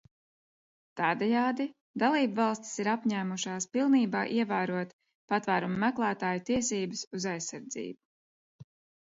Tādējādi 1.01 1.67
dalībvalstis 2.03 2.71
ir 2.83 2.89
apņēmušās 2.93 3.67
pilnībā 3.77 4.23
ievērot 4.39 4.97
patvēruma 5.35 5.79
meklētāju 5.85 6.45
tiesības 6.51 7.05
uz 7.21 7.29
aizsardzību. 7.35 8.69